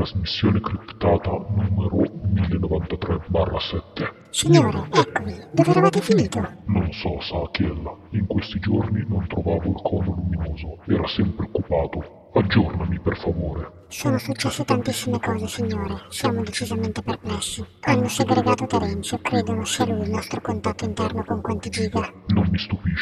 [0.00, 4.12] trasmissione criptata numero 1093-7.
[4.30, 6.40] Signore, eccomi, dove eravate finito?
[6.66, 12.30] Non so, sa Achiella, in questi giorni non trovavo il cono luminoso, era sempre occupato.
[12.32, 13.78] Aggiornami per favore.
[13.88, 16.02] Sono successe tantissime cose, signore.
[16.10, 17.66] Siamo decisamente perplessi.
[17.80, 22.08] Hanno segregato Terenzio, credono sia lui il nostro contatto interno con quanti giga.
[22.28, 22.58] Non mi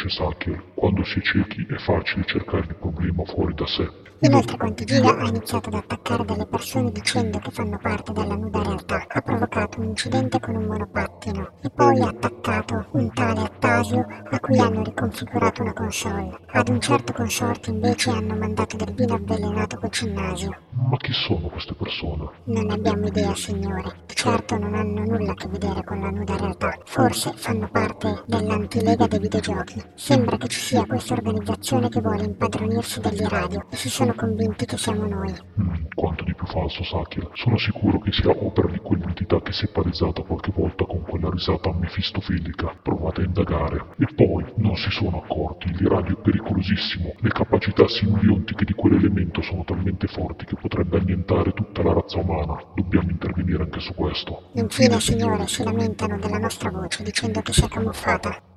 [0.09, 0.63] stupisce, Sacher.
[0.75, 4.07] Quando si è ciechi è facile cercare il problema fuori da sé.
[4.21, 9.05] Inoltre Quantigiga ha iniziato ad attaccare delle persone dicendo che fanno parte della nuda realtà.
[9.07, 14.41] Ha provocato un incidente con un monopattino e poi ha attaccato un tale Attasio a
[14.41, 16.37] cui hanno riconfigurato una console.
[16.47, 20.57] Ad un certo consorte invece hanno mandato del vino avvelenato col cinnasio.
[20.71, 22.29] Ma chi sono queste persone?
[22.45, 24.07] Non abbiamo idea, signore.
[24.21, 26.77] Certo non hanno nulla a che vedere con la nuda realtà.
[26.87, 29.81] Forse fanno parte dell'antilega dei videogiochi.
[29.95, 34.67] Sembra che ci sia questa organizzazione che vuole impadronirsi degli radio e si sono convinti
[34.67, 35.33] che siamo noi.
[35.61, 37.29] Mm, quanto di più falso, Sakia.
[37.35, 41.31] Sono sicuro che sia opera di quell'entità che si è palesata qualche volta con quella
[41.31, 42.75] risata mefistofilica.
[42.83, 43.85] Provate a indagare.
[43.99, 45.69] E poi non si sono accorti.
[45.69, 47.15] Il radio è pericolosissimo.
[47.21, 52.61] Le capacità simbiontiche di quell'elemento sono talmente forti che potrebbe annientare tutta la razza umana.
[52.75, 54.08] Dobbiamo intervenire anche su questo.
[54.53, 58.48] Infine, signore, si lamentano della nostra voce dicendo che si è camuffata.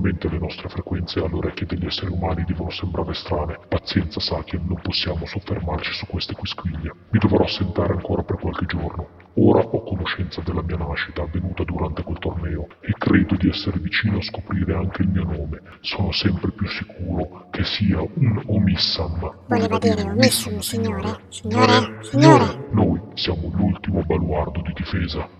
[0.00, 3.58] Probabilmente le nostre frequenze alle orecchie degli esseri umani devono sembrare strane.
[3.68, 6.94] Pazienza, Sakia, non possiamo soffermarci su queste quisquiglie.
[7.10, 9.08] Mi dovrò assentare ancora per qualche giorno.
[9.34, 14.16] Ora ho conoscenza della mia nascita avvenuta durante quel torneo e credo di essere vicino
[14.16, 15.60] a scoprire anche il mio nome.
[15.80, 19.34] Sono sempre più sicuro che sia un Omissam.
[19.48, 21.24] Voleva dire Omissum, signore?
[21.28, 21.98] Signore?
[22.00, 22.68] Signore?
[22.70, 25.39] Noi siamo l'ultimo baluardo di difesa.